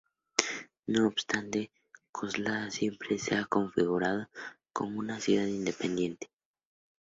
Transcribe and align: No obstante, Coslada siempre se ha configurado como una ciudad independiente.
No 0.87 1.05
obstante, 1.05 1.69
Coslada 2.11 2.71
siempre 2.71 3.19
se 3.19 3.35
ha 3.37 3.45
configurado 3.45 4.29
como 4.73 4.97
una 4.97 5.19
ciudad 5.19 5.45
independiente. 5.45 6.31